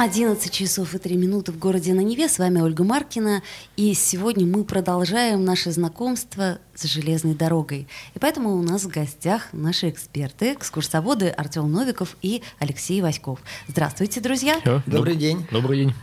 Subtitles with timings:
[0.00, 2.26] 11 часов и 3 минуты в городе на Неве.
[2.26, 3.42] С вами Ольга Маркина.
[3.76, 7.86] И сегодня мы продолжаем наше знакомство с железной дорогой.
[8.14, 13.40] И поэтому у нас в гостях наши эксперты, экскурсоводы Артем Новиков и Алексей Васьков.
[13.68, 14.58] Здравствуйте, друзья.
[14.86, 15.46] Добрый день.
[15.50, 15.94] Добрый день.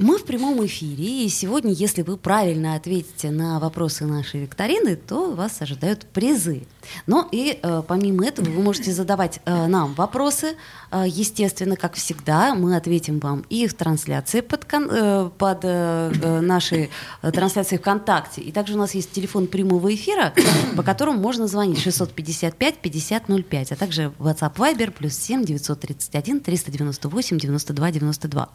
[0.00, 5.32] Мы в прямом эфире, и сегодня, если вы правильно ответите на вопросы нашей викторины, то
[5.32, 6.62] вас ожидают призы.
[7.06, 10.56] Но и э, помимо этого вы можете задавать э, нам вопросы.
[10.90, 16.40] Э, естественно, как всегда, мы ответим вам и в трансляции под, э, под э, э,
[16.40, 16.88] нашей
[17.20, 18.40] э, трансляцией ВКонтакте.
[18.40, 20.32] И также у нас есть телефон прямого эфира,
[20.76, 27.90] по которому можно звонить 655 5005, а также WhatsApp Viber плюс 7 931 398 92
[27.90, 28.48] 92.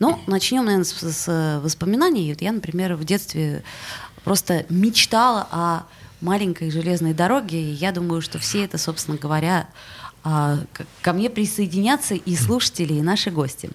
[0.00, 2.30] Ну, начнем, наверное, с, с воспоминаний.
[2.32, 3.62] Вот я, например, в детстве
[4.24, 5.82] просто мечтала о
[6.20, 9.68] маленькой железной дороге, и я думаю, что все это, собственно говоря,
[10.24, 10.58] а,
[11.02, 13.70] ко мне присоединятся и слушатели, и наши гости.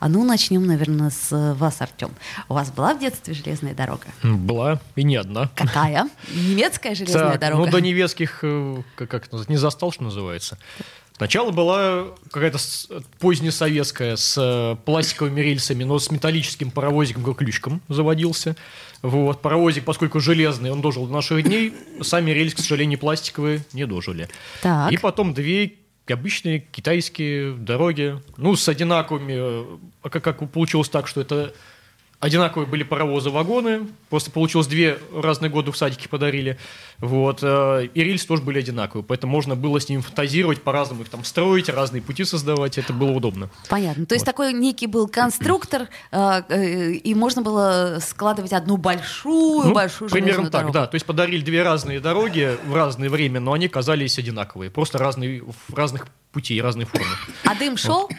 [0.00, 2.10] А ну, начнем, наверное, с вас, Артем.
[2.48, 4.06] У вас была в детстве железная дорога?
[4.22, 5.50] Была, и не одна.
[5.56, 6.08] Какая?
[6.34, 7.64] Немецкая железная так, дорога?
[7.64, 10.56] Ну, до немецких, э, как, как это, не застал, что называется.
[11.18, 12.58] Сначала была какая-то
[13.18, 18.54] позднесоветская с э, пластиковыми рельсами, но с металлическим паровозиком как ключком заводился.
[19.02, 19.42] Вот.
[19.42, 21.74] Паровозик, поскольку железный, он дожил до наших дней.
[22.02, 24.28] Сами рельсы, к сожалению, пластиковые не дожили.
[24.62, 24.92] Так.
[24.92, 25.74] И потом две
[26.08, 29.34] обычные китайские дороги, ну, с одинаковыми,
[30.04, 31.52] э, как, как получилось так, что это
[32.20, 33.86] одинаковые были паровозы, вагоны.
[34.10, 36.58] Просто получилось две разные годы в садике подарили.
[36.98, 37.40] Вот.
[37.42, 39.04] Э, и рельсы тоже были одинаковые.
[39.04, 42.78] Поэтому можно было с ними фантазировать, по-разному их там строить, разные пути создавать.
[42.78, 43.50] Это было удобно.
[43.68, 44.06] Понятно.
[44.06, 44.32] То есть вот.
[44.32, 50.44] такой некий был конструктор, э, э, и можно было складывать одну большую, ну, большую Примерно
[50.44, 50.72] так, дорогу.
[50.72, 50.86] да.
[50.86, 54.70] То есть подарили две разные дороги в разное время, но они казались одинаковые.
[54.70, 57.06] Просто разные, в разных путей, разные формы.
[57.44, 58.08] А дым шел?
[58.08, 58.12] Вот.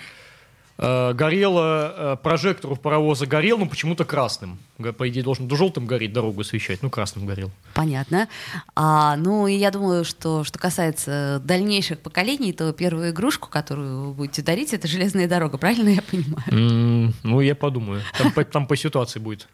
[0.82, 4.60] Э, горело, э, прожектор у паровоза горел, но почему-то красным.
[4.98, 7.52] По идее, должен желтым гореть, дорогу освещать, ну, красным горел.
[7.74, 8.30] Понятно.
[8.76, 14.14] А, ну, и я думаю, что что касается дальнейших поколений, то первую игрушку, которую вы
[14.14, 16.48] будете дарить, это железная дорога, правильно я понимаю?
[16.48, 18.02] Mm, ну, я подумаю.
[18.18, 19.50] Там, по, там по ситуации будет.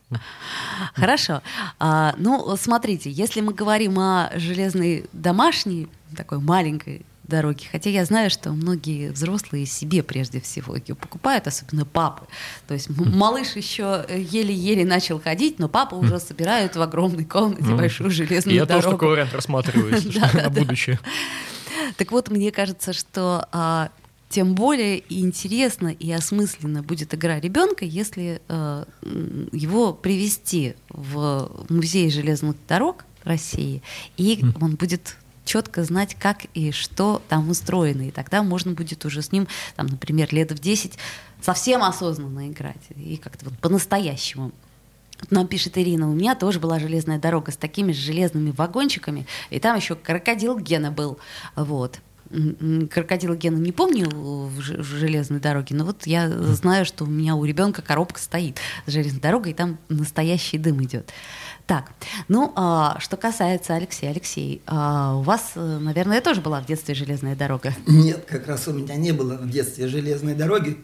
[0.93, 1.41] Хорошо.
[1.79, 7.63] А, ну, смотрите, если мы говорим о железной домашней, такой маленькой дороги.
[7.71, 12.25] Хотя я знаю, что многие взрослые себе прежде всего ее покупают, особенно папы.
[12.67, 17.77] То есть малыш еще еле-еле начал ходить, но папа уже собирают в огромной комнате ну,
[17.77, 18.77] большую железную я дорогу.
[18.77, 19.93] Я тоже такой вариант рассматриваю
[20.33, 20.99] на будущее.
[21.97, 23.89] Так вот, мне кажется, что а,
[24.29, 28.85] тем более и интересно и осмысленно будет игра ребенка, если э,
[29.51, 33.81] его привести в музей железных дорог России,
[34.17, 38.07] и он будет четко знать, как и что там устроено.
[38.07, 40.97] И тогда можно будет уже с ним, там, например, лет в 10
[41.41, 42.81] совсем осознанно играть.
[42.95, 44.51] И как-то вот по-настоящему.
[45.29, 49.59] Нам пишет Ирина, у меня тоже была железная дорога с такими же железными вагончиками, и
[49.59, 51.17] там еще крокодил Гена был.
[51.55, 51.99] Вот.
[52.91, 57.45] Крокодила Гена не помню в железной дороге, но вот я знаю, что у меня у
[57.45, 61.11] ребенка коробка стоит с железной дорогой, и там настоящий дым идет.
[61.67, 61.91] Так,
[62.27, 64.11] ну, а, что касается Алексея.
[64.11, 67.73] Алексей, а, у вас, э, наверное, тоже была в детстве железная дорога?
[67.87, 70.77] Нет, как раз у меня не было в детстве железной дороги.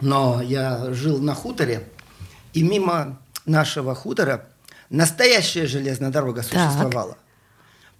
[0.00, 1.88] Но я жил на хуторе,
[2.52, 4.46] и мимо нашего хутора
[4.90, 7.18] настоящая железная дорога существовала, так.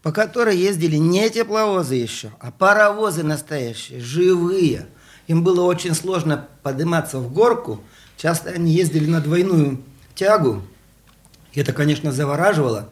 [0.03, 4.87] По которой ездили не тепловозы еще, а паровозы настоящие, живые.
[5.27, 7.83] Им было очень сложно подниматься в горку.
[8.17, 9.83] Часто они ездили на двойную
[10.15, 10.63] тягу.
[11.53, 12.91] И это, конечно, завораживало.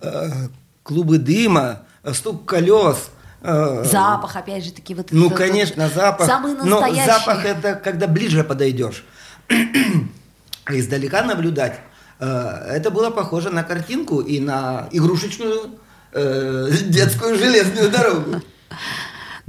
[0.00, 0.48] Э,
[0.82, 3.10] клубы дыма, стук колес.
[3.42, 6.26] Э, запах, опять же таки, вот Ну, этот, конечно, запах.
[6.26, 7.00] Самый настоящий.
[7.00, 9.04] Но запах это когда ближе подойдешь.
[10.68, 11.80] Издалека наблюдать.
[12.18, 15.78] Э, это было похоже на картинку и на игрушечную
[16.12, 18.42] детскую железную дорогу.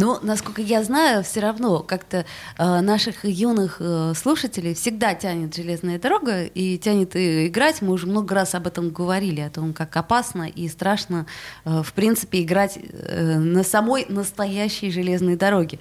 [0.02, 2.26] Но, насколько я знаю, все равно как-то
[2.58, 7.84] э, наших юных э, слушателей всегда тянет железная дорога и тянет и играть.
[7.84, 11.28] Мы уже много раз об этом говорили, о том, как опасно и страшно,
[11.66, 15.78] э, в принципе, играть э, на самой настоящей железной дороге.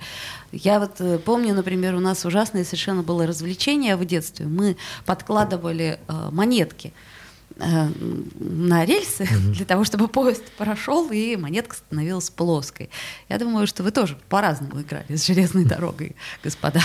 [0.52, 4.44] Я вот э, помню, например, у нас ужасное совершенно было развлечение в детстве.
[4.44, 7.09] Мы подкладывали э, монетки э,
[7.56, 9.52] на рельсы mm-hmm.
[9.52, 12.90] для того, чтобы поезд прошел и монетка становилась плоской.
[13.28, 16.80] Я думаю, что вы тоже по-разному играли с железной дорогой, господа.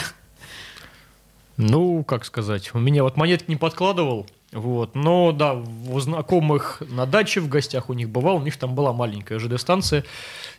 [1.57, 7.05] Ну, как сказать, у меня вот монетки не подкладывал, вот, но да, у знакомых на
[7.05, 10.03] даче в гостях у них бывал, у них там была маленькая ЖД-станция,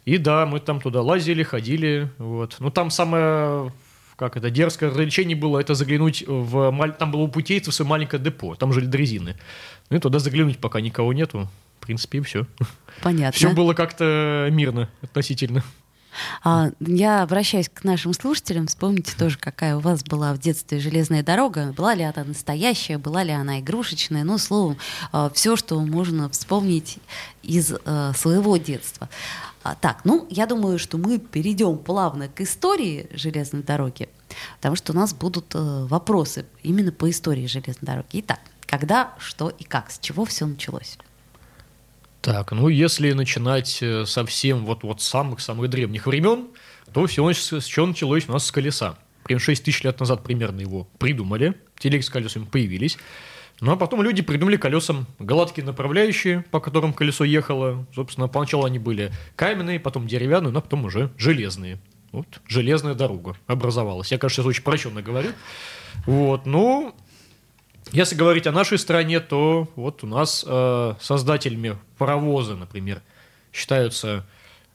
[0.07, 2.57] и да, мы там туда лазили, ходили, вот.
[2.61, 3.73] Ну, там самое
[4.17, 6.95] как это, дерзкое развлечение было, это заглянуть в...
[6.99, 9.37] Там было у путейцев свое маленькое депо, там жили дрезины.
[9.91, 11.49] Ну и туда заглянуть, пока никого нету.
[11.81, 12.47] В принципе, и все.
[13.03, 13.33] Понятно.
[13.33, 15.63] Все было как-то мирно относительно.
[16.43, 18.67] А, я обращаюсь к нашим слушателям.
[18.67, 21.75] Вспомните тоже, какая у вас была в детстве железная дорога.
[21.77, 24.25] Была ли она настоящая, была ли она игрушечная.
[24.25, 24.79] Ну, словом,
[25.13, 26.99] а, все, что можно вспомнить
[27.43, 29.09] из а, своего детства.
[29.63, 34.09] А, так, ну, я думаю, что мы перейдем плавно к истории железной дороги,
[34.57, 38.07] потому что у нас будут э, вопросы именно по истории железной дороги.
[38.13, 40.99] Итак, когда, что и как, с чего все началось?
[42.21, 46.49] Так, ну если начинать э, совсем вот, вот самых-самых древних времен,
[46.93, 48.97] то все с чего началось у нас с колеса.
[49.25, 52.99] Прям 6 тысяч лет назад примерно его придумали, телеги с колесами появились.
[53.61, 57.87] Ну а потом люди придумали колесам гладкие направляющие, по которым колесо ехало.
[57.95, 61.79] Собственно, поначалу они были каменные, потом деревянные, но потом уже железные.
[62.13, 64.13] Вот железная дорога образовалась.
[64.13, 65.31] Я, конечно, сейчас очень прощенно говорю.
[66.07, 66.95] Вот, ну,
[67.93, 73.01] если говорить о нашей стране, то вот у нас э, создателями паровоза, например,
[73.53, 74.27] считаются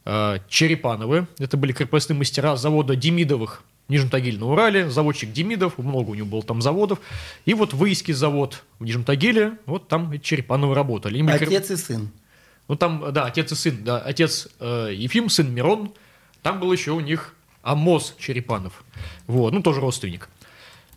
[0.05, 1.27] э, Черепановы.
[1.37, 4.89] Это были крепостные мастера завода Демидовых в Нижнем Тагиле на Урале.
[4.89, 6.99] Заводчик Демидов, много у него было там заводов.
[7.45, 11.17] И вот Выиский завод в Нижнем Тагиле, вот там Черепановы работали.
[11.17, 12.09] Им отец и сын.
[12.67, 15.91] Ну там, да, отец и сын, да, отец э, Ефим, сын Мирон.
[16.41, 18.83] Там был еще у них Амос Черепанов.
[19.27, 20.29] Вот, ну тоже родственник.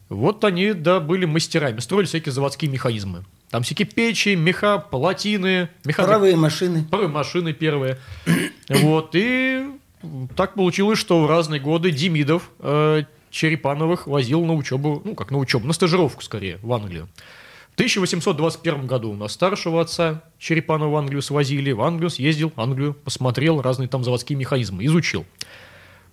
[0.08, 3.24] Вот они, да, были мастерами, строили всякие заводские механизмы.
[3.50, 5.68] Там всякие печи, меха, плотины.
[5.84, 6.02] Меха...
[6.02, 6.84] Паровые машины.
[6.90, 7.98] Паровые машины первые.
[8.68, 9.66] вот, и
[10.36, 15.38] так получилось, что в разные годы Демидов э, Черепановых возил на учебу, ну, как на
[15.38, 17.08] учебу, на стажировку скорее, в Англию.
[17.70, 22.94] В 1821 году у нас старшего отца Черепанова в Англию свозили, в Англию съездил, Англию
[22.94, 25.24] посмотрел, разные там заводские механизмы, изучил.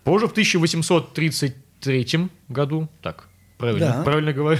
[0.03, 3.27] Позже, в 1833 году, так,
[3.61, 4.03] Правильно, да.
[4.03, 4.59] правильно говорю.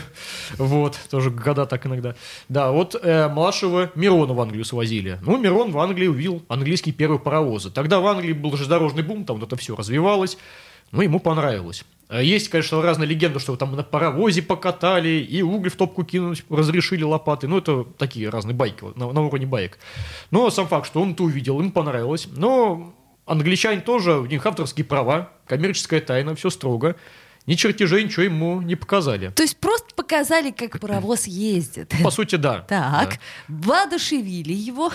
[0.57, 2.15] Вот, тоже года так иногда.
[2.49, 5.17] Да, вот э, младшего Мирона в Англию свозили.
[5.21, 7.71] Ну, Мирон в Англии увидел английские первые паровозы.
[7.71, 10.37] Тогда в Англии был железнодорожный бум, там вот это все развивалось.
[10.91, 11.83] Ну, ему понравилось.
[12.09, 16.43] А есть, конечно, разные легенды, что там на паровозе покатали, и уголь в топку кинуть
[16.49, 17.47] разрешили лопаты.
[17.47, 19.79] Ну, это такие разные байки, на, на уровне байк.
[20.29, 22.27] Но сам факт, что он это увидел, ему понравилось.
[22.35, 22.93] Но
[23.25, 26.97] англичане тоже, у них авторские права, коммерческая тайна, все строго
[27.47, 29.29] ни чертежей, ничего ему не показали.
[29.29, 31.93] То есть просто показали, как паровоз ездит.
[32.03, 32.59] По сути, да.
[32.67, 33.19] Так, да.
[33.47, 34.91] воодушевили его.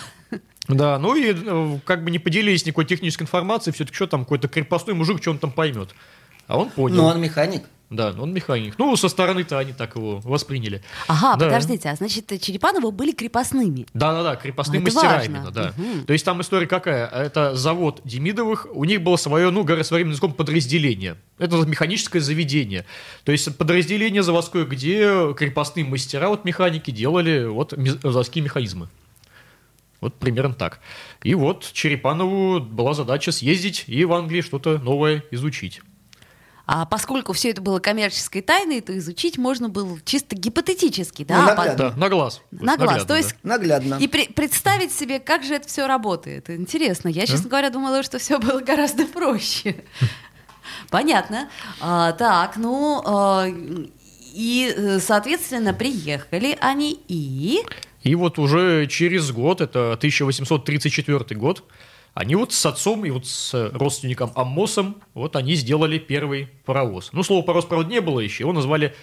[0.68, 4.48] Да, ну и э, как бы не поделились никакой технической информацией, все-таки что там, какой-то
[4.48, 5.94] крепостной мужик, что он там поймет.
[6.48, 6.96] А он понял.
[6.96, 7.64] Ну, он механик.
[7.88, 8.74] Да, он механик.
[8.78, 10.82] Ну, со стороны-то они так его восприняли.
[11.06, 11.46] Ага, да.
[11.46, 13.86] подождите, а значит, Черепановы были крепостными?
[13.94, 15.24] Да-да-да, крепостные а, мастера важно.
[15.24, 15.72] именно, да.
[15.76, 16.06] Угу.
[16.06, 17.06] То есть там история какая?
[17.06, 21.16] Это завод Демидовых, у них было свое, ну, своим языком, подразделение.
[21.38, 22.84] Это механическое заведение.
[23.22, 27.72] То есть подразделение заводское, где крепостные мастера, вот механики, делали вот
[28.02, 28.88] заводские механизмы.
[30.00, 30.80] Вот примерно так.
[31.22, 35.80] И вот Черепанову была задача съездить и в Англии что-то новое изучить.
[36.66, 41.40] А поскольку все это было коммерческой тайной, то изучить можно было чисто гипотетически, да?
[41.40, 41.90] Ну, наглядно.
[41.90, 42.42] Да, на глаз.
[42.50, 43.04] На глаз.
[43.04, 43.50] то есть да.
[43.50, 43.94] наглядно.
[44.00, 46.50] И при, представить себе, как же это все работает.
[46.50, 47.08] Интересно.
[47.08, 47.50] Я, честно а?
[47.50, 49.84] говоря, думала, что все было гораздо проще.
[50.90, 51.48] Понятно.
[51.80, 53.46] А, так, ну а,
[54.34, 57.60] и, соответственно, приехали они и.
[58.02, 61.64] И вот уже через год, это 1834 год,
[62.16, 67.10] они вот с отцом и вот с родственником Аммосом, вот они сделали первый паровоз.
[67.12, 68.94] Ну, слово паровоз, правда, не было еще, его назвали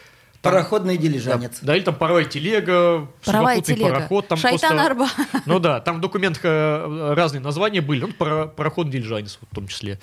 [0.42, 1.60] там, Пароходный дилижанец.
[1.62, 3.94] Да, да, или там паровая телега, паровая телега.
[3.94, 4.28] пароход.
[4.28, 5.10] Там Шайтан просто, Арба.
[5.46, 10.00] Ну да, там в документах э, разные названия были, ну, пароходный дилижанец в том числе.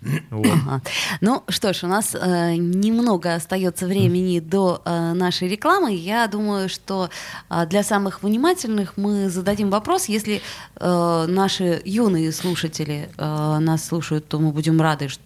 [0.30, 0.46] Вот.
[0.46, 0.82] Ага.
[1.20, 5.94] Ну что ж, у нас э, немного остается времени до э, нашей рекламы.
[5.94, 7.10] Я думаю, что
[7.50, 10.08] э, для самых внимательных мы зададим вопрос.
[10.08, 10.40] Если
[10.76, 15.22] э, наши юные слушатели э, нас слушают, то мы будем рады, что,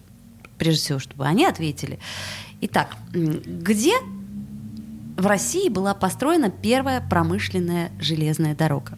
[0.57, 1.99] прежде всего, чтобы они ответили.
[2.61, 3.93] Итак, где
[5.17, 8.97] в России была построена первая промышленная железная дорога?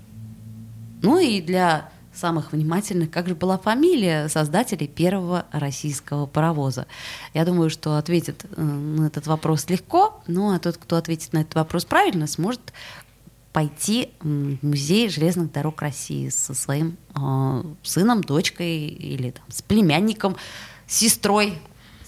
[1.01, 6.88] Ну и для самых внимательных, как же была фамилия создателей первого российского паровоза.
[7.34, 11.39] Я думаю, что ответит э, на этот вопрос легко, ну а тот, кто ответит на
[11.39, 12.74] этот вопрос правильно, сможет
[13.53, 20.36] пойти в музей железных дорог России со своим э, сыном, дочкой или там, с племянником,
[20.88, 21.57] сестрой,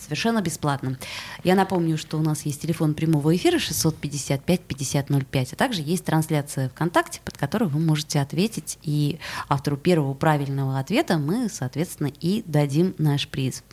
[0.08, 0.98] совершенно бесплатно.
[1.44, 7.20] Я напомню, что у нас есть телефон прямого эфира 655-5005, а также есть трансляция ВКонтакте,
[7.26, 13.28] под которой вы можете ответить, и автору первого правильного ответа мы, соответственно, и дадим наш
[13.28, 13.64] приз.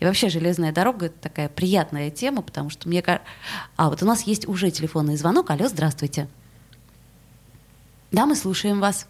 [0.00, 3.28] И вообще железная дорога— это такая приятная тема, потому что мне кажется...
[3.76, 5.50] А, вот у нас есть уже телефонный звонок.
[5.50, 6.26] Алло, здравствуйте.
[8.10, 9.06] Да, мы слушаем вас.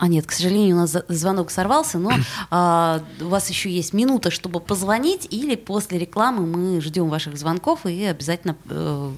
[0.00, 2.10] А нет, к сожалению, у нас звонок сорвался, но
[2.50, 7.84] а, у вас еще есть минута, чтобы позвонить, или после рекламы мы ждем ваших звонков
[7.84, 9.12] и обязательно э,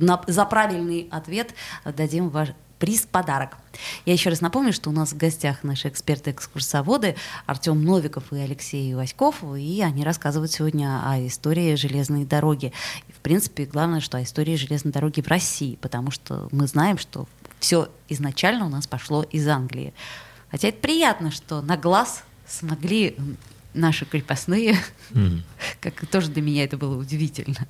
[0.00, 2.48] на, за правильный ответ дадим ваш
[2.78, 3.58] приз подарок.
[4.06, 7.14] Я еще раз напомню, что у нас в гостях наши эксперты-экскурсоводы
[7.46, 12.72] Артем Новиков и Алексей Васьков, и они рассказывают сегодня о истории железной дороги.
[13.06, 16.98] И, в принципе, главное, что о истории железной дороги в России, потому что мы знаем,
[16.98, 17.28] что
[17.62, 19.94] все изначально у нас пошло из Англии.
[20.50, 23.16] Хотя это приятно, что на глаз смогли
[23.72, 24.76] наши крепостные,
[25.12, 25.40] mm-hmm.
[25.80, 27.68] как тоже для меня это было удивительно.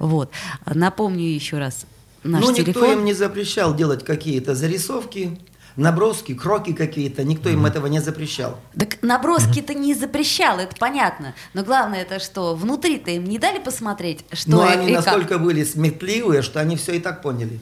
[0.00, 0.32] Вот.
[0.66, 1.86] Напомню еще раз
[2.24, 2.82] наш ну, телефон.
[2.82, 5.38] никто им не запрещал делать какие-то зарисовки,
[5.76, 8.58] наброски, кроки какие-то, никто им этого не запрещал.
[8.76, 11.34] Так наброски-то не запрещал, это понятно.
[11.54, 16.42] Но главное это что, внутри-то им не дали посмотреть, что Но они настолько были сметливые,
[16.42, 17.60] что они все и так поняли.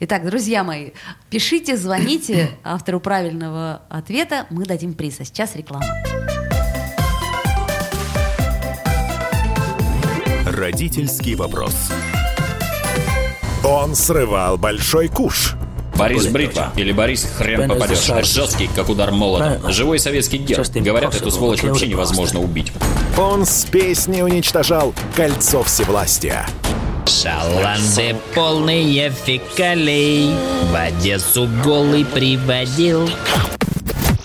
[0.00, 0.90] Итак, друзья мои,
[1.28, 5.20] пишите, звоните автору правильного ответа, мы дадим приз.
[5.20, 5.86] А сейчас реклама.
[10.46, 11.74] Родительский вопрос.
[13.64, 15.54] Он срывал большой куш.
[15.94, 18.10] Борис Бритва или Борис хрен попадешь.
[18.26, 19.60] Жесткий, как удар молота.
[19.68, 20.66] Живой советский герб.
[20.74, 22.72] Говорят, эту сволочь вообще невозможно убить.
[23.18, 26.46] Он с песней уничтожал кольцо всевластия.
[27.10, 30.32] Шаланды полные фекалей.
[30.70, 33.10] В Одессу голый приводил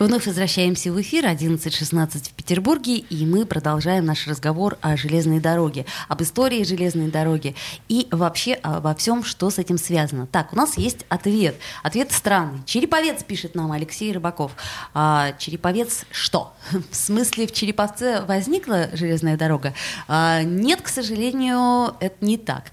[0.00, 5.86] Вновь возвращаемся в эфир 11.16 в Петербурге, и мы продолжаем наш разговор о железной дороге,
[6.08, 7.54] об истории железной дороги
[7.88, 10.26] и вообще обо всем, что с этим связано.
[10.26, 11.54] Так, у нас есть ответ.
[11.84, 12.58] Ответ странный.
[12.66, 14.52] Череповец пишет нам Алексей Рыбаков.
[14.94, 16.52] А, Череповец что?
[16.90, 19.74] В смысле, в Череповце возникла железная дорога?
[20.08, 22.64] А, нет, к сожалению, это не так.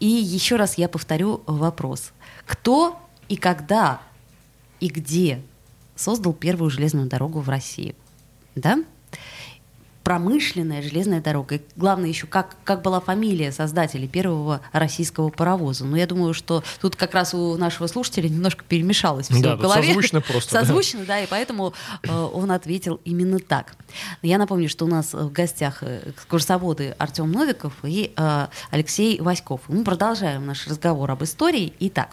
[0.00, 2.12] И еще раз я повторю вопрос.
[2.46, 2.98] Кто
[3.28, 4.00] и когда
[4.80, 5.42] и где
[6.02, 7.94] создал первую железную дорогу в России.
[8.54, 8.78] Да?
[10.02, 11.56] промышленная железная дорога.
[11.56, 15.84] И главное еще, как, как была фамилия создателей первого российского паровоза.
[15.84, 19.60] Но я думаю, что тут как раз у нашего слушателя немножко перемешалось все да, в
[19.60, 19.86] голове.
[19.86, 20.50] Созвучно просто.
[20.50, 21.06] Созвучно, да.
[21.06, 23.74] да, и поэтому э, он ответил именно так.
[24.22, 29.60] Я напомню, что у нас в гостях э, экскурсоводы Артем Новиков и э, Алексей Васьков.
[29.68, 31.72] Мы продолжаем наш разговор об истории.
[31.80, 32.10] Итак,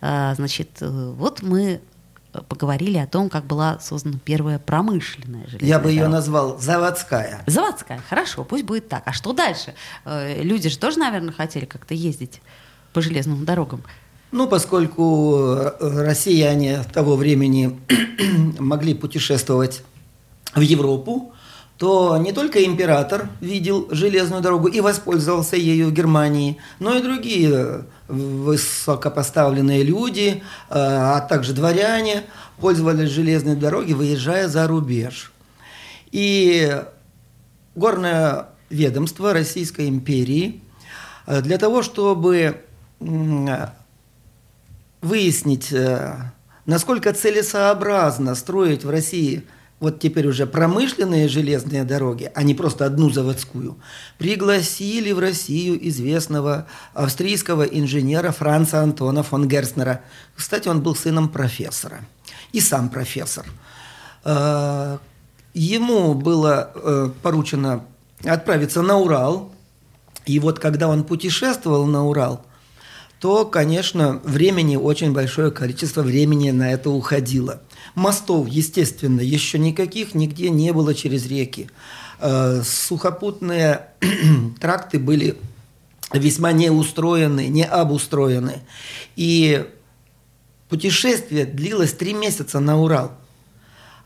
[0.00, 1.80] э, значит, э, вот мы
[2.48, 6.02] поговорили о том, как была создана первая промышленная железная Я бы дорога.
[6.02, 7.42] ее назвал заводская.
[7.46, 9.02] Заводская, хорошо, пусть будет так.
[9.06, 9.74] А что дальше?
[10.04, 12.40] Э, люди же тоже, наверное, хотели как-то ездить
[12.92, 13.82] по железным дорогам.
[14.32, 17.80] Ну, поскольку э, россияне того времени
[18.58, 19.82] могли путешествовать
[20.54, 21.32] в Европу,
[21.78, 27.86] то не только император видел железную дорогу и воспользовался ею в Германии, но и другие
[28.10, 32.24] высокопоставленные люди, э, а также дворяне
[32.58, 35.32] пользовались железной дорогой, выезжая за рубеж.
[36.12, 36.82] И
[37.74, 40.60] горное ведомство Российской империи
[41.26, 42.64] э, для того, чтобы
[45.00, 46.14] выяснить, э,
[46.66, 49.44] насколько целесообразно строить в России–
[49.80, 53.78] вот теперь уже промышленные железные дороги, а не просто одну заводскую,
[54.18, 60.02] пригласили в Россию известного австрийского инженера Франца Антона фон Герстнера.
[60.36, 62.00] Кстати, он был сыном профессора
[62.52, 63.46] и сам профессор.
[64.24, 64.98] Э,
[65.54, 67.84] ему было э, поручено
[68.24, 69.50] отправиться на Урал
[70.26, 72.44] И вот когда он путешествовал на Урал,
[73.20, 77.60] то, конечно, времени, очень большое количество времени на это уходило.
[77.94, 81.68] Мостов, естественно, еще никаких нигде не было через реки.
[82.18, 83.88] Э, сухопутные
[84.60, 85.36] тракты были
[86.14, 88.62] весьма неустроены, не обустроены.
[89.16, 89.66] И
[90.70, 93.12] путешествие длилось три месяца на Урал.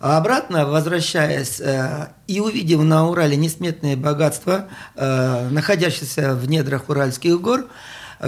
[0.00, 4.66] А обратно, возвращаясь э, и увидев на Урале несметные богатства,
[4.96, 7.68] э, находящиеся в недрах Уральских гор,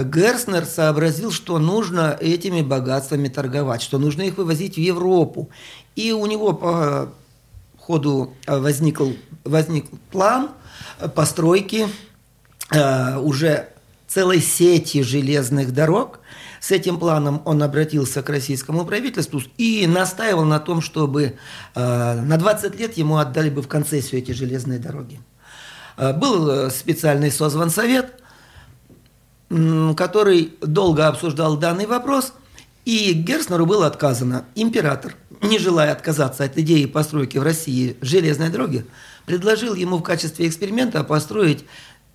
[0.03, 5.49] Герснер сообразил, что нужно этими богатствами торговать, что нужно их вывозить в Европу.
[5.95, 7.09] И у него по
[7.79, 9.11] ходу возникл,
[9.43, 10.51] возник план
[11.15, 11.87] постройки
[12.71, 13.69] э, уже
[14.07, 16.19] целой сети железных дорог.
[16.59, 21.37] С этим планом он обратился к российскому правительству и настаивал на том, чтобы
[21.75, 25.19] э, на 20 лет ему отдали бы в концессию эти железные дороги.
[25.97, 28.13] Э, был специальный созван совет–
[29.49, 32.33] который долго обсуждал данный вопрос,
[32.85, 34.45] и Герснеру было отказано.
[34.55, 38.85] Император, не желая отказаться от идеи постройки в России железной дороги,
[39.25, 41.65] предложил ему в качестве эксперимента построить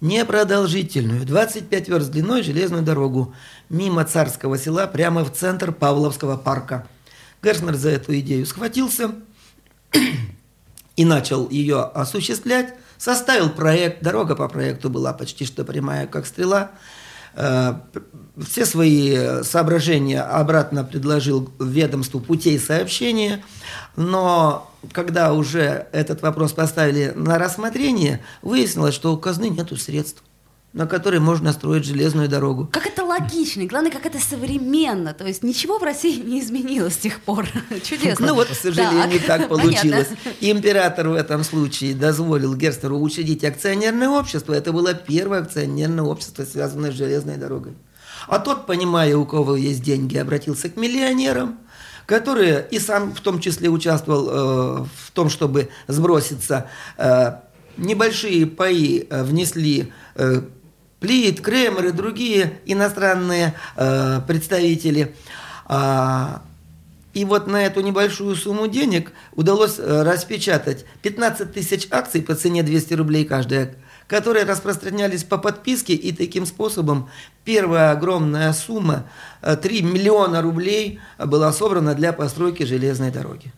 [0.00, 3.34] непродолжительную, 25 верст длиной железную дорогу
[3.68, 6.86] мимо царского села прямо в центр Павловского парка.
[7.42, 9.14] Гершнер за эту идею схватился
[10.96, 16.72] и начал ее осуществлять, составил проект, дорога по проекту была почти что прямая, как стрела–
[17.34, 23.42] все свои соображения обратно предложил ведомству путей сообщения,
[23.96, 30.22] но когда уже этот вопрос поставили на рассмотрение, выяснилось, что у казны нет средств
[30.72, 32.68] на которой можно строить железную дорогу.
[32.72, 35.12] Как это логично, и главное, как это современно.
[35.12, 37.46] То есть ничего в России не изменилось с тех пор.
[37.82, 38.28] Чудесно.
[38.28, 40.08] Ну вот, к сожалению, так, так получилось.
[40.08, 40.30] Понятно.
[40.40, 44.54] Император в этом случае дозволил Герстеру учредить акционерное общество.
[44.54, 47.74] Это было первое акционерное общество, связанное с железной дорогой.
[48.28, 51.58] А тот, понимая, у кого есть деньги, обратился к миллионерам,
[52.06, 56.66] которые и сам в том числе участвовал э, в том, чтобы сброситься.
[56.96, 57.40] Э,
[57.76, 60.42] небольшие паи э, внесли э,
[61.02, 65.16] Плит, Кремер и другие иностранные э, представители.
[65.66, 66.42] А,
[67.12, 72.62] и вот на эту небольшую сумму денег удалось э, распечатать 15 тысяч акций по цене
[72.62, 73.74] 200 рублей каждая,
[74.06, 77.10] которые распространялись по подписке, и таким способом
[77.44, 79.04] первая огромная сумма,
[79.42, 83.52] 3 э, миллиона рублей, была собрана для постройки железной дороги.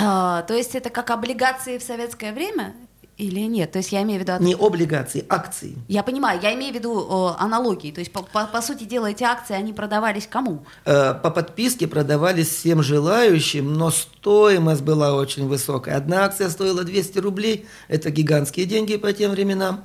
[0.00, 2.74] А, то есть это как облигации в советское время?
[3.18, 3.72] Или нет?
[3.72, 4.44] То есть я имею в виду...
[4.44, 5.74] Не облигации, акции.
[5.88, 7.90] Я понимаю, я имею в виду о, аналогии.
[7.90, 10.66] То есть, по, по, по сути дела, эти акции, они продавались кому?
[10.84, 15.96] Э, по подписке продавались всем желающим, но стоимость была очень высокая.
[15.96, 19.84] Одна акция стоила 200 рублей, это гигантские деньги по тем временам.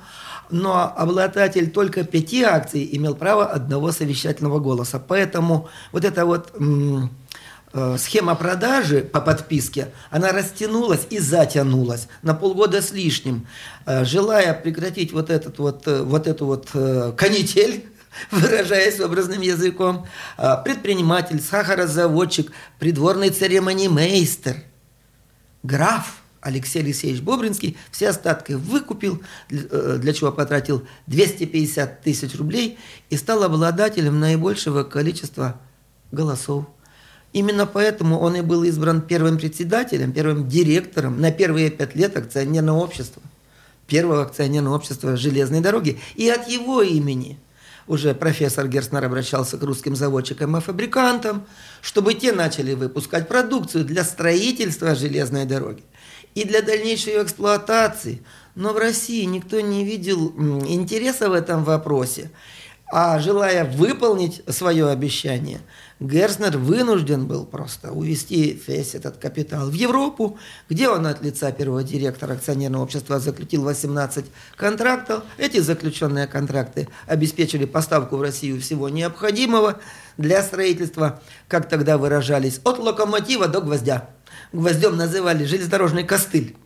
[0.49, 4.99] Но обладатель только пяти акций имел право одного совещательного голоса.
[4.99, 6.51] Поэтому вот это вот...
[6.55, 7.20] М- Э,
[7.97, 13.47] схема продажи по подписке, она растянулась и затянулась на полгода с лишним.
[13.85, 16.69] Э, желая прекратить вот, этот вот, э, вот эту вот
[17.15, 17.85] канитель,
[18.31, 20.05] выражаясь образным языком,
[20.65, 24.57] предприниматель, сахарозаводчик, придворный церемонимейстер,
[25.63, 32.79] граф Алексей Алексеевич Бобринский все остатки выкупил, для чего потратил 250 тысяч рублей
[33.09, 35.61] и стал обладателем наибольшего количества
[36.11, 36.65] голосов
[37.33, 42.79] Именно поэтому он и был избран первым председателем, первым директором на первые пять лет акционерного
[42.79, 43.21] общества,
[43.87, 45.99] первого акционерного общества железной дороги.
[46.15, 47.39] И от его имени
[47.87, 51.45] уже профессор Герснер обращался к русским заводчикам и фабрикантам,
[51.81, 55.83] чтобы те начали выпускать продукцию для строительства железной дороги
[56.35, 58.21] и для дальнейшей эксплуатации.
[58.55, 60.33] Но в России никто не видел
[60.67, 62.29] интереса в этом вопросе.
[62.93, 65.61] А желая выполнить свое обещание,
[66.01, 71.83] Герснер вынужден был просто увести весь этот капитал в Европу, где он от лица первого
[71.83, 75.23] директора акционерного общества заключил 18 контрактов.
[75.37, 79.79] Эти заключенные контракты обеспечили поставку в Россию всего необходимого
[80.17, 84.09] для строительства, как тогда выражались, от локомотива до гвоздя.
[84.51, 86.57] Гвоздем называли железнодорожный костыль.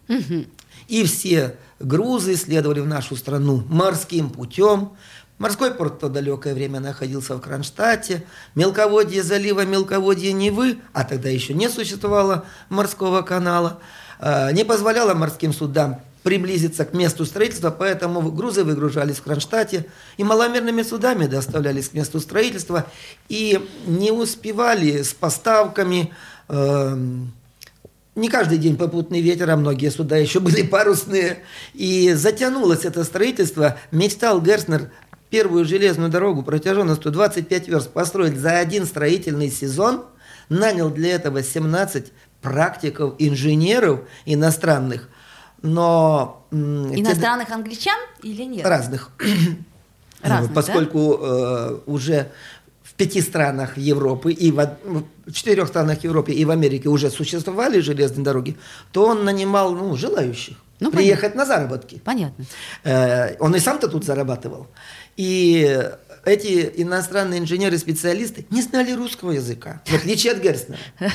[0.88, 4.92] И все грузы следовали в нашу страну морским путем,
[5.38, 8.24] Морской порт в то далекое время находился в Кронштадте.
[8.56, 13.80] Мелководье залива, мелководье Невы, а тогда еще не существовало морского канала,
[14.20, 19.86] а, не позволяло морским судам приблизиться к месту строительства, поэтому грузы выгружались в Кронштадте
[20.18, 22.88] и маломерными судами доставлялись к месту строительства
[23.30, 26.14] и не успевали с поставками.
[26.48, 26.98] Э,
[28.16, 31.44] не каждый день попутный ветер, а многие суда еще были парусные.
[31.74, 33.78] И затянулось это строительство.
[33.92, 34.90] Мечтал Герснер
[35.36, 40.06] первую железную дорогу протяженностью 25 верст построить за один строительный сезон,
[40.48, 45.10] нанял для этого 17 практиков, инженеров иностранных,
[45.62, 46.48] но...
[46.52, 48.66] Иностранных англичан или нет?
[48.66, 49.12] Разных.
[50.22, 51.28] Разных Поскольку да?
[51.28, 52.32] э, уже
[52.84, 54.78] в пяти странах Европы и в,
[55.26, 58.56] в четырех странах Европы и в Америке уже существовали железные дороги,
[58.94, 61.40] то он нанимал ну, желающих ну, приехать понятно.
[61.40, 62.02] на заработки.
[62.04, 62.46] Понятно.
[62.84, 64.68] Э, он и сам-то тут зарабатывал.
[65.18, 65.82] И
[66.26, 70.80] эти иностранные инженеры-специалисты не знали русского языка, в отличие от Герстнера.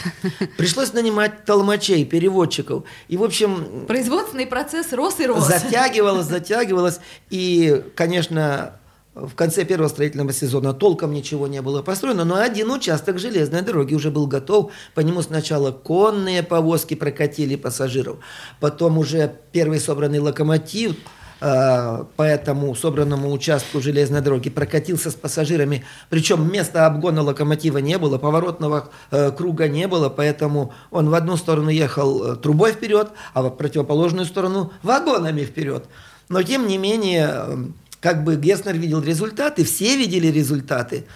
[0.57, 2.85] Пришлось нанимать толмачей, переводчиков.
[3.09, 3.87] И, в общем...
[3.87, 5.47] Производственный процесс рос и рос.
[5.47, 7.01] Затягивалось, затягивалось.
[7.29, 8.75] И, конечно,
[9.15, 13.95] в конце первого строительного сезона толком ничего не было построено, но один участок железной дороги
[13.95, 14.71] уже был готов.
[14.95, 18.19] По нему сначала конные повозки прокатили пассажиров,
[18.61, 20.95] потом уже первый собранный локомотив
[21.41, 25.85] по этому собранному участку железной дороги прокатился с пассажирами.
[26.11, 31.39] Причем места обгона локомотива не было, поворотного э, круга не было, поэтому он в одну
[31.39, 35.87] сторону ехал э, трубой вперед, а в противоположную сторону вагонами вперед.
[36.29, 41.07] Но тем не менее как бы Геснер видел результаты, все видели результаты.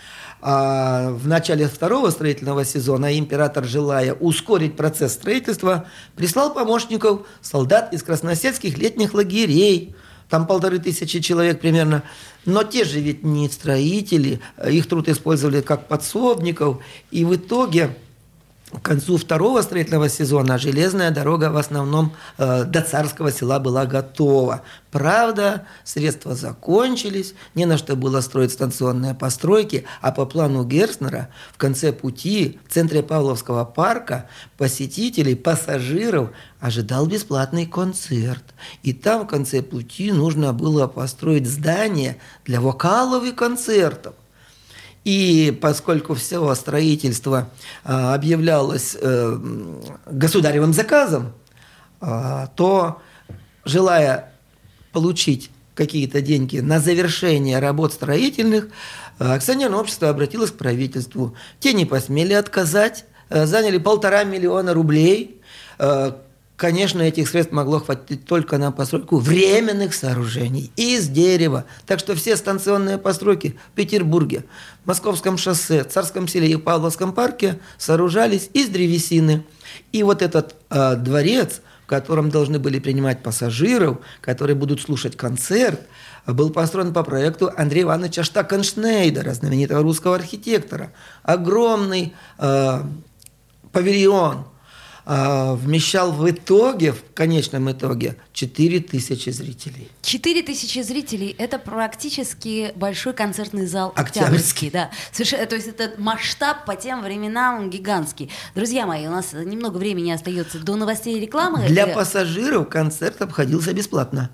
[0.46, 8.02] А в начале второго строительного сезона император, желая ускорить процесс строительства, прислал помощников солдат из
[8.02, 9.94] красносельских летних лагерей,
[10.28, 12.02] там полторы тысячи человек примерно.
[12.44, 16.78] Но те же ведь не строители, их труд использовали как подсобников.
[17.10, 17.96] И в итоге
[18.78, 24.62] к концу второго строительного сезона железная дорога в основном э, до царского села была готова.
[24.90, 31.58] Правда, средства закончились, не на что было строить станционные постройки, а по плану Герстнера в
[31.58, 38.44] конце пути в центре Павловского парка посетителей, пассажиров ожидал бесплатный концерт.
[38.82, 44.14] И там в конце пути нужно было построить здание для вокалов и концертов.
[45.04, 47.50] И поскольку все строительство
[47.84, 49.38] а, объявлялось э,
[50.06, 51.32] государевым заказом,
[52.00, 53.02] а, то,
[53.64, 54.32] желая
[54.92, 58.68] получить какие-то деньги на завершение работ строительных,
[59.18, 61.36] акционерное общество обратилось к правительству.
[61.60, 65.40] Те не посмели отказать, э, заняли полтора миллиона рублей,
[65.78, 66.12] э,
[66.56, 71.64] Конечно, этих средств могло хватить только на постройку временных сооружений из дерева.
[71.84, 74.44] Так что все станционные постройки в Петербурге,
[74.84, 79.44] Московском шоссе, Царском селе и Павловском парке сооружались из древесины.
[79.90, 85.80] И вот этот э, дворец, в котором должны были принимать пассажиров, которые будут слушать концерт,
[86.24, 90.92] был построен по проекту Андрея Ивановича Штакеншнейдера, знаменитого русского архитектора.
[91.24, 92.80] Огромный э,
[93.72, 94.44] павильон–
[95.06, 99.88] вмещал в итоге, в конечном итоге, 4 тысячи зрителей.
[100.02, 104.20] 4 тысячи зрителей– это практически большой концертный зал Октябрьский.
[104.22, 104.90] Октябрьский да.
[105.12, 108.30] Совершенно, то есть это масштаб по тем временам гигантский.
[108.54, 111.66] Друзья мои, у нас немного времени остается до новостей и рекламы.
[111.66, 114.30] Для пассажиров концерт обходился бесплатно.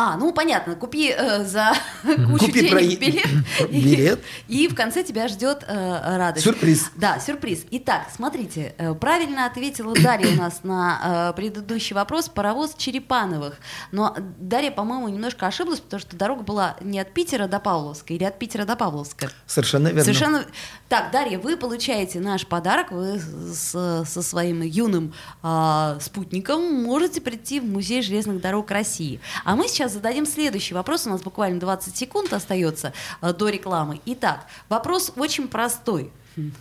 [0.00, 1.72] А, ну понятно, купи э, за
[2.04, 2.80] кучу купи денег про...
[2.80, 3.26] билет,
[3.72, 4.20] билет.
[4.46, 6.44] И, и в конце тебя ждет э, радость.
[6.44, 6.92] Сюрприз.
[6.94, 7.64] Да, сюрприз.
[7.72, 13.58] Итак, смотрите, э, правильно ответила Дарья у нас на э, предыдущий вопрос паровоз Черепановых.
[13.90, 18.22] Но Дарья, по-моему, немножко ошиблась, потому что дорога была не от Питера до Павловска или
[18.22, 19.32] от Питера до Павловска.
[19.46, 20.04] Совершенно верно.
[20.04, 20.44] Совершенно.
[20.88, 22.92] Так, Дарья, вы получаете наш подарок.
[22.92, 29.20] Вы с, со своим юным э, спутником можете прийти в музей железных дорог России.
[29.44, 31.06] А мы сейчас сейчас зададим следующий вопрос.
[31.06, 34.00] У нас буквально 20 секунд остается э, до рекламы.
[34.06, 36.12] Итак, вопрос очень простой.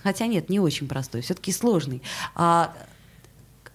[0.02, 2.02] Хотя нет, не очень простой, все-таки сложный.
[2.34, 2.74] А,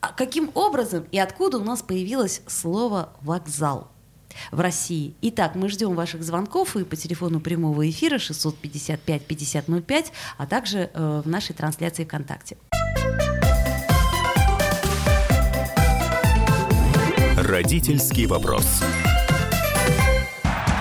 [0.01, 3.89] а каким образом и откуда у нас появилось слово «вокзал»?
[4.51, 5.15] в России.
[5.21, 10.07] Итак, мы ждем ваших звонков и по телефону прямого эфира 655-5005,
[10.39, 12.57] а также э, в нашей трансляции ВКонтакте.
[17.37, 18.83] Родительский вопрос.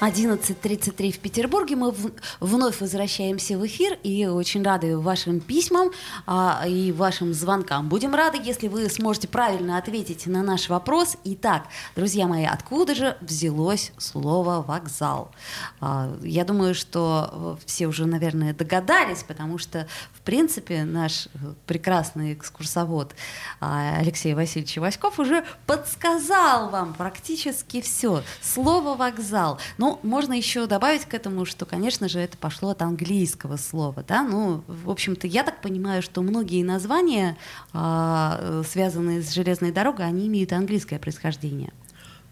[0.00, 1.76] 11.33 в Петербурге.
[1.76, 1.94] Мы
[2.40, 5.90] вновь возвращаемся в эфир и очень рады вашим письмам
[6.26, 7.88] а, и вашим звонкам.
[7.90, 11.18] Будем рады, если вы сможете правильно ответить на наш вопрос.
[11.24, 11.64] Итак,
[11.96, 15.32] друзья мои, откуда же взялось слово «вокзал»?
[15.80, 21.28] А, я думаю, что э, все уже, наверное, догадались, потому что, в принципе, наш э,
[21.66, 23.14] прекрасный экскурсовод
[23.60, 28.22] а, Алексей Васильевич Васьков уже подсказал вам практически все.
[28.40, 29.58] Слово «вокзал».
[29.90, 34.22] Ну, можно еще добавить к этому, что, конечно же, это пошло от английского слова, да,
[34.22, 37.36] ну, в общем-то, я так понимаю, что многие названия,
[37.72, 41.72] а, э, связанные с железной дорогой, они имеют английское происхождение.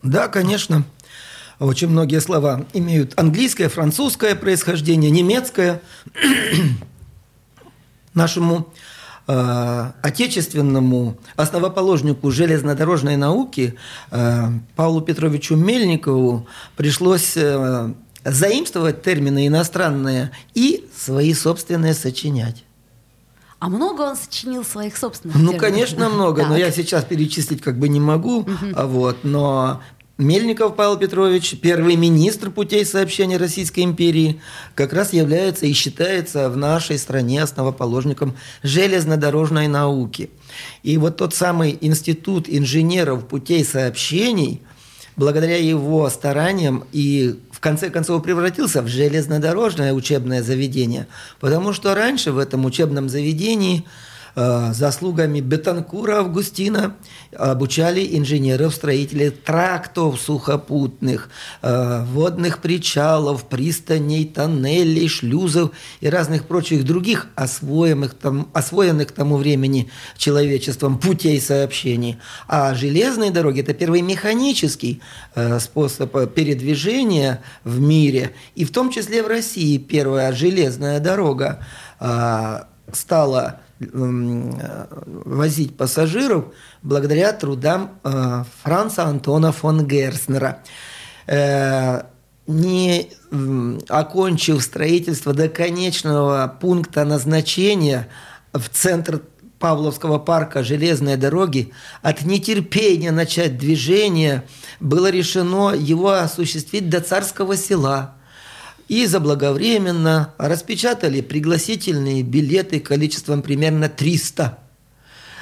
[0.04, 0.84] Да, конечно.
[1.58, 5.82] Очень многие слова имеют английское, французское происхождение, немецкое.
[8.14, 8.72] Нашему
[10.02, 13.74] отечественному основоположнику железнодорожной науки
[14.10, 17.92] э, Павлу Петровичу Мельникову пришлось э,
[18.24, 22.64] заимствовать термины иностранные и свои собственные сочинять.
[23.60, 25.60] А много он сочинил своих собственных Ну, терминов?
[25.60, 26.58] конечно, много, но Так.
[26.58, 28.46] я сейчас перечислить как бы не могу.
[28.74, 29.80] А Вот, но
[30.18, 34.40] Мельников Павел Петрович, первый министр путей сообщения Российской империи,
[34.74, 40.31] как раз является и считается в нашей стране основоположником железнодорожной науки.
[40.83, 44.61] И вот тот самый институт инженеров путей сообщений,
[45.14, 51.07] благодаря его стараниям и в конце концов превратился в железнодорожное учебное заведение,
[51.38, 53.85] потому что раньше в этом учебном заведении
[54.72, 56.96] заслугами Бетанкура Августина
[57.33, 61.29] обучали инженеров-строителей трактов сухопутных,
[61.62, 69.37] э, водных причалов, пристаней, тоннелей, шлюзов и разных прочих других освоенных, там, освоенных к тому
[69.37, 72.18] времени человечеством путей сообщений.
[72.46, 75.01] А железные дороги– это первый механический
[75.35, 81.64] э, способ э, передвижения в мире, и в том числе в России первая железная дорога
[82.01, 82.61] э,
[82.92, 86.46] стала э, возить пассажиров
[86.82, 90.62] благодаря трудам э, Франца Антона фон Герснера.
[91.26, 92.02] Э,
[92.46, 93.10] Не
[93.88, 98.08] окончив строительство до конечного пункта назначения
[98.52, 99.22] в центр
[99.58, 104.44] Павловского парка железной дороги, от нетерпения начать движение
[104.80, 108.14] было решено его осуществить до Царского села–
[108.88, 114.59] и заблаговременно распечатали пригласительные билеты количеством примерно 300.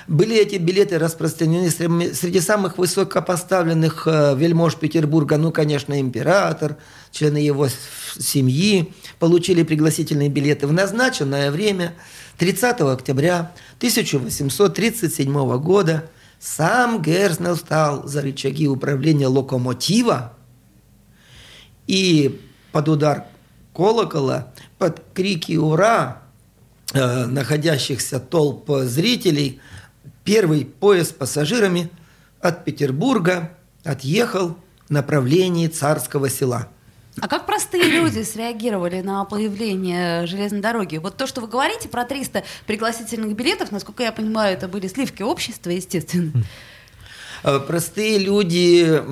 [0.09, 6.77] Были эти билеты распространены среди самых высокопоставленных э, вельмож Петербурга, ну, конечно, император,
[7.11, 7.69] члены его
[8.17, 11.95] семьи получили пригласительные билеты в назначенное время
[12.39, 16.09] 30 октября 1837 года.
[16.39, 20.35] Сам Герснер встал за рычаги управления локомотива
[21.89, 23.25] и под удар
[23.77, 26.23] колокола, под крики «Ура!»
[26.95, 29.61] э, находящихся толп зрителей,
[30.25, 31.91] первый поезд с пассажирами
[32.41, 33.53] от Петербурга
[33.85, 34.57] отъехал
[34.89, 36.69] в направлении Царского села.
[37.21, 40.97] А как простые люди среагировали на появление железной дороги?
[40.97, 45.23] Вот то, что вы говорите про 300 пригласительных билетов, насколько я понимаю, это были сливки
[45.23, 46.33] общества, естественно.
[47.43, 49.03] Э, Простые люди,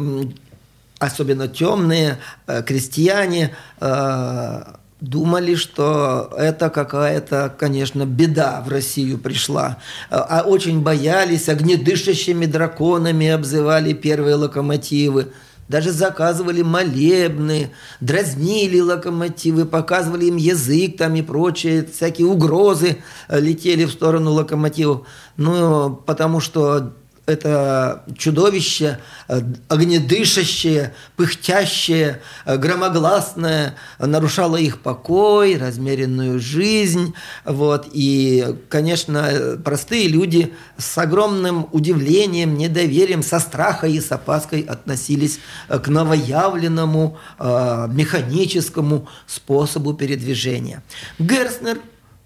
[1.04, 4.62] особенно темные, э, крестьяне, э,
[5.00, 9.78] думали, что это какая-то, конечно, беда в Россию пришла.
[10.10, 15.32] Э, А очень боялись, огнедышащими драконами обзывали первые локомотивы.
[15.66, 22.98] Даже заказывали молебны, дразнили локомотивы, показывали им язык там и прочие, всякие угрозы
[23.30, 25.06] летели в сторону локомотивов.
[25.38, 26.92] Ну, потому что
[27.26, 37.14] это чудовище, э, огнедышащее, пыхтящее, э, громогласное, нарушало их покой, размеренную жизнь.
[37.44, 37.88] Вот.
[37.92, 45.78] И, конечно, простые люди с огромным удивлением, недоверием, со страхом и с опаской относились э,
[45.78, 50.82] к новоявленному механическому способу передвижения.
[51.18, 51.78] Герснер,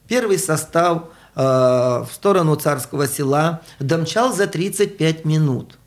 [0.07, 1.05] первый состав–
[1.39, 5.79] э, в сторону царского села, домчал за 35 минут.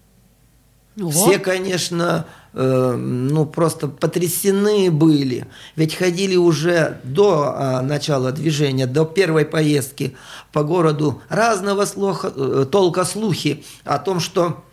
[0.95, 5.47] Все, конечно, э, ну просто потрясены были.
[5.75, 10.15] Ведь ходили уже до а, начала движения, до первой поездки
[10.51, 14.63] по городу разного слуха, э, толка слухи о том, что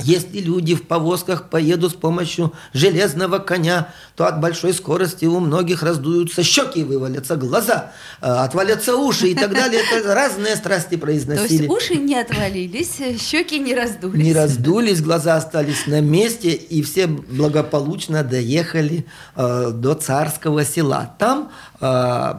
[0.00, 5.82] Если люди в повозках поедут с помощью железного коня, то от большой скорости у многих
[5.82, 9.80] раздуются щеки, вывалятся глаза, э, отвалятся уши и так далее.
[9.90, 11.66] Это разные страсти То есть произносили.
[11.66, 14.22] уши не отвалились, щеки не раздулись.
[14.22, 21.14] Не раздулись, глаза остались на месте, и все благополучно доехали э, до царского села.
[21.18, 22.34] Там э,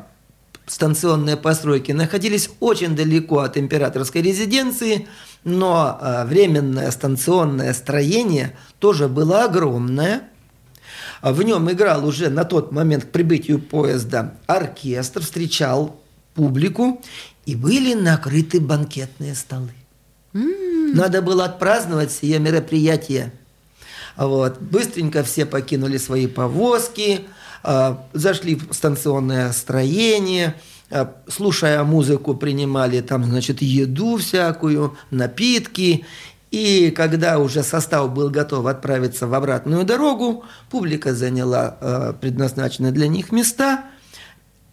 [0.67, 5.07] станционные постройки находились очень далеко от императорской резиденции,
[5.47, 10.23] но э, временное станционное строение тоже было огромное.
[11.21, 16.01] В нем играл уже на тот момент к прибытию поезда оркестр, встречал
[16.35, 17.01] публику,
[17.45, 19.71] и были накрыты банкетные столы.
[20.33, 23.31] Надо было отпраздновать сие мероприятие.
[24.17, 24.59] Вот.
[24.59, 27.21] Быстренько все покинули свои повозки,
[27.63, 30.55] а, зашли в станционное строение,
[31.27, 36.05] слушая музыку, принимали там, значит, еду всякую, напитки.
[36.49, 43.07] И когда уже состав был готов отправиться в обратную дорогу, публика заняла а, предназначенные для
[43.07, 43.85] них места–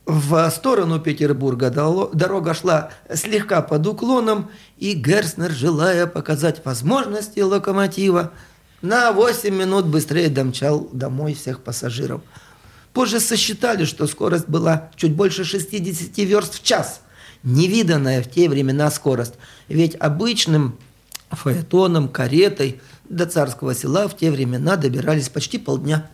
[0.07, 8.33] в сторону Петербурга дорога шла слегка под уклоном, и Герснер, желая показать возможности локомотива,
[8.83, 12.21] на 8 минут быстрее домчал домой всех пассажиров.
[12.95, 17.01] Позже сосчитали, что скорость была чуть больше 60 верст в час.
[17.43, 19.35] Невиданная в те времена скорость.
[19.69, 20.79] Ведь обычным
[21.29, 26.09] фаэтоном, каретой до царского села в те времена добирались почти полдня.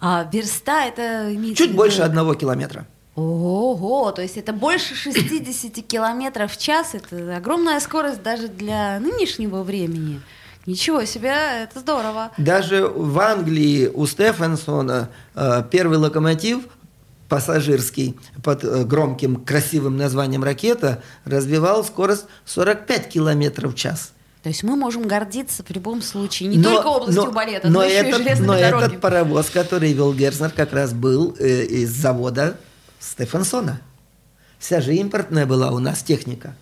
[0.00, 2.86] А верста это имеется Чуть больше одного километра.
[3.14, 6.94] Ого, то есть это больше 60 километров в час.
[6.94, 10.20] Это огромная скорость даже для нынешнего времени.
[10.66, 12.30] Ничего себе, это здорово.
[12.38, 16.60] Даже в Англии у Стефенсона э, первый локомотив
[17.28, 24.12] пассажирский под э, громким красивым названием «Ракета» развивал скорость 45 километров в час.
[24.42, 27.94] То есть мы можем гордиться в любом случае не только областью балета, но, но еще
[27.96, 28.88] этот, и железными но дорогами.
[28.88, 32.56] этот паровоз, который вел Герцнер, как раз был э, из завода
[33.00, 33.80] Стефенсона.
[34.58, 36.54] Вся же импортная была у нас техника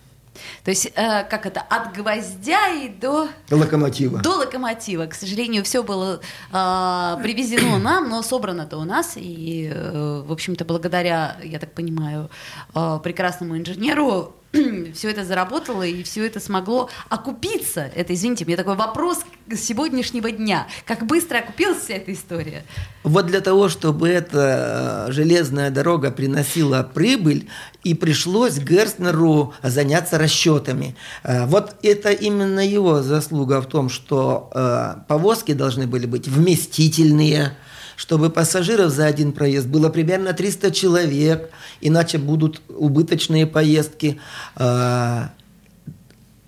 [0.63, 4.19] То есть, э, как это, от гвоздя и до, локомотива.
[4.19, 5.05] до локомотива.
[5.05, 9.13] К сожалению, все было э, привезено нам, но собрано-то у нас.
[9.15, 12.29] И, э, в общем-то, благодаря, я так понимаю,
[12.75, 14.35] э, прекрасному инженеру
[14.93, 17.89] все это заработало и все это смогло окупиться.
[17.95, 19.19] Это, извините, мне такой вопрос
[19.55, 20.67] сегодняшнего дня.
[20.85, 22.63] Как быстро окупилась вся эта история?
[23.03, 27.47] Вот для того, чтобы эта э, железная дорога приносила прибыль,
[27.83, 30.95] и пришлось Герстнеру заняться расчетами.
[31.23, 37.55] Э, Вот это именно его заслуга в том, что э, повозки должны были быть вместительные,
[38.01, 44.19] чтобы пассажиров за один проезд было примерно 300 человек, иначе будут убыточные поездки.
[44.55, 45.25] Э,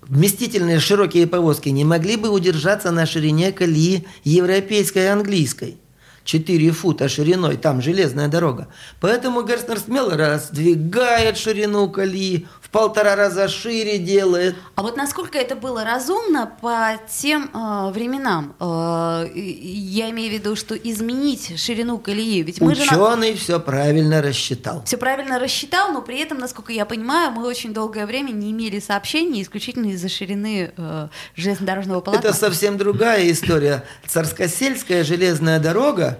[0.02, 5.78] Вместительные широкие повозки не могли бы удержаться на ширине колеи европейской и английской.
[6.24, 8.68] 4 фута шириной, там железная дорога.
[9.00, 14.56] Поэтому Герстнер смело раздвигает ширину колеи, в полтора раза шире делает.
[14.76, 18.56] А вот насколько это было разумно по тем э, временам?
[18.60, 22.42] Э, я имею в виду, что изменить ширину колеи.
[22.42, 24.84] Ведь мы же Ученый все правильно рассчитал.
[24.86, 28.80] все правильно рассчитал, но при этом, насколько я понимаю, мы очень долгое время не имели
[28.80, 32.28] сообщений исключительно из-за ширины э, железнодорожного полотна.
[32.30, 33.84] Это совсем другая история.
[34.08, 36.20] Царскосельская железная дорога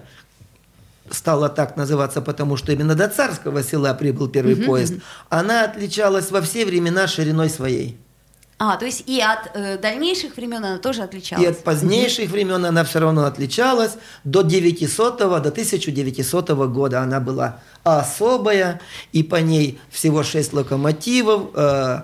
[1.10, 4.94] стала так называться, потому что именно до царского села прибыл первый поезд.
[5.28, 7.98] Она отличалась во все времена шириной своей.
[8.58, 11.44] А, то есть и от э, дальнейших времен она тоже отличалась.
[11.44, 13.92] И от позднейших времен она все равно отличалась.
[14.22, 18.80] До 900 до 1900 года она была особая,
[19.12, 21.50] и по ней всего 6 локомотивов.
[21.54, 22.02] э,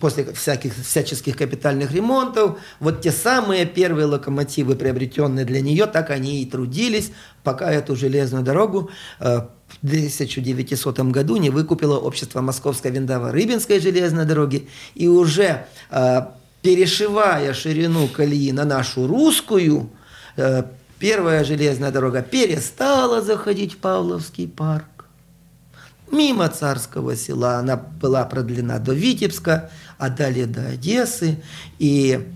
[0.00, 6.42] после всяких всяческих капитальных ремонтов, вот те самые первые локомотивы, приобретенные для нее, так они
[6.42, 7.12] и трудились,
[7.44, 14.68] пока эту железную дорогу э, в 1900 году не выкупило общество Московской Виндово-Рыбинской железной дороги,
[14.94, 16.22] и уже э,
[16.62, 19.90] перешивая ширину колеи на нашу русскую,
[20.36, 20.64] э,
[20.98, 24.99] первая железная дорога перестала заходить в Павловский парк.
[26.10, 31.42] Мимо царского села она была продлена до Витебска, а далее до Одессы.
[31.78, 32.28] И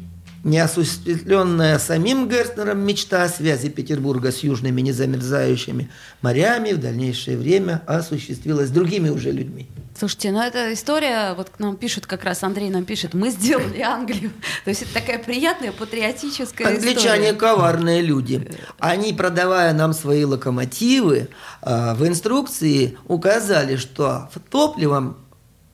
[0.45, 5.91] неосуществленная самим Герстнером мечта о связи Петербурга с южными незамерзающими
[6.23, 9.69] морями в дальнейшее время осуществилась другими уже людьми.
[9.97, 13.81] Слушайте, ну эта история, вот к нам пишут, как раз Андрей нам пишет, мы сделали
[13.81, 14.33] Англию.
[14.65, 17.33] То есть это такая приятная патриотическая Англичане история.
[17.39, 18.51] коварные люди.
[18.81, 21.29] Они, продавая нам свои локомотивы,
[21.63, 25.17] э, в инструкции указали, что топливом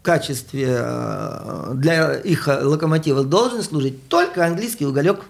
[0.02, 5.20] качестве э, для их локомотивов должен служить только английский уголек.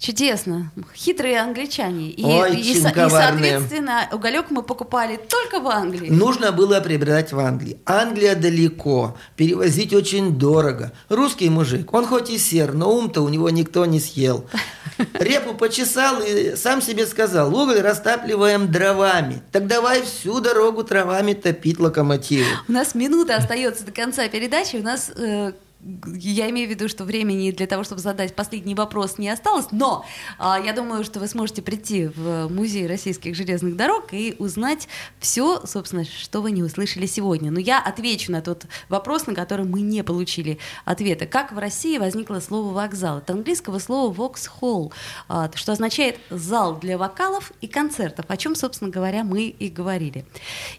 [0.00, 0.72] Чудесно.
[0.94, 2.08] Хитрые англичане.
[2.10, 6.08] И, Очень и, и, соответственно, уголек мы покупали только в Англии.
[6.08, 7.78] Нужно было приобретать в Англии.
[7.84, 10.92] Англия далеко, перевозить очень дорого.
[11.10, 14.46] Русский мужик, он хоть и сер, но ум-то у него никто не съел.
[15.12, 19.42] Репу почесал и сам себе сказал, уголь растапливаем дровами.
[19.52, 22.46] Так давай всю дорогу травами топить локомотивы.
[22.68, 24.76] У нас минута остается до конца передачи.
[24.76, 25.52] У нас э,
[26.06, 30.04] я имею в виду, что времени для того, чтобы задать последний вопрос, не осталось, но
[30.38, 34.88] а, я думаю, что вы сможете прийти в музей российских железных дорог и узнать
[35.20, 37.50] все, собственно, что вы не услышали сегодня.
[37.50, 41.26] Но я отвечу на тот вопрос, на который мы не получили ответа.
[41.26, 43.18] Как в России возникло слово вокзал?
[43.18, 44.92] Это английского слова Vauxhall,
[45.28, 50.24] а, что означает зал для вокалов и концертов, о чем, собственно говоря, мы и говорили.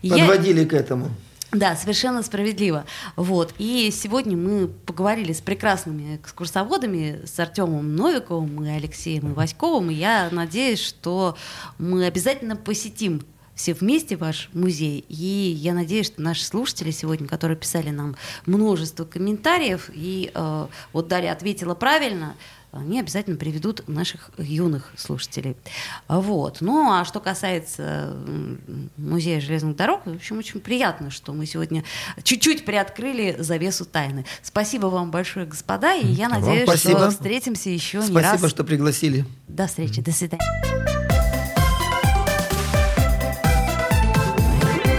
[0.02, 1.10] Я- Подводили к этому.
[1.52, 2.86] Да, совершенно справедливо.
[3.18, 3.54] Вот.
[3.58, 9.91] И сегодня мы поговорили с прекрасными экскурсоводами, с Артемом Новиковым и Алексеем Васьковым.
[9.91, 11.36] И я надеюсь, что
[11.78, 13.22] мы обязательно посетим
[13.54, 15.04] все вместе ваш музей.
[15.10, 21.08] И я надеюсь, что наши слушатели сегодня, которые писали нам множество комментариев, и э, вот
[21.10, 22.36] Дарья ответила правильно,
[22.72, 25.58] они обязательно приведут наших юных слушателей.
[26.08, 26.58] Вот.
[26.62, 28.16] Ну, а что касается
[28.98, 31.84] музея железных дорог, в общем, очень приятно, что мы сегодня
[32.24, 34.26] чуть-чуть приоткрыли завесу тайны.
[34.42, 37.00] Спасибо вам большое, господа, и я Вам надеюсь, спасибо.
[37.00, 38.50] что встретимся еще не Спасибо, раз.
[38.50, 39.26] что пригласили.
[39.48, 40.42] До встречи, до свидания.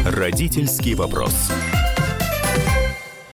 [0.05, 1.51] Родительский вопрос.